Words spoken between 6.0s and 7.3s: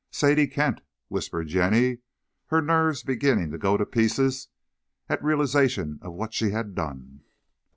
of what she had done.